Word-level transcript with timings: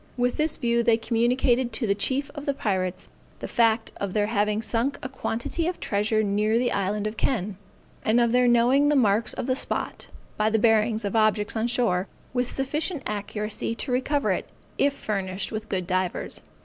With 0.17 0.37
this 0.37 0.57
view 0.57 0.81
they 0.81 0.97
communicated 0.97 1.71
to 1.73 1.85
the 1.85 1.93
chief 1.93 2.31
of 2.33 2.47
the 2.47 2.55
pirates 2.55 3.07
the 3.37 3.47
fact 3.47 3.91
of 3.97 4.13
their 4.13 4.25
having 4.25 4.63
sunk 4.63 4.97
a 5.03 5.07
quantity 5.07 5.67
of 5.67 5.79
treasure 5.79 6.23
near 6.23 6.57
the 6.57 6.71
island 6.71 7.05
of 7.05 7.17
Kenn, 7.17 7.55
and 8.03 8.19
of 8.19 8.31
their 8.31 8.47
knowing 8.47 8.89
the 8.89 8.95
marks 8.95 9.33
of 9.33 9.45
the 9.45 9.55
spot, 9.55 10.07
by 10.37 10.49
the 10.49 10.57
bearings 10.57 11.05
of 11.05 11.15
objects 11.15 11.55
on 11.55 11.67
shore, 11.67 12.07
with 12.33 12.49
sufficient 12.49 13.03
accuracy 13.05 13.75
to 13.75 13.91
recover 13.91 14.31
it, 14.31 14.49
if 14.79 14.93
furnished 14.95 15.51
with 15.51 15.69
good 15.69 15.85
divers. 15.85 16.41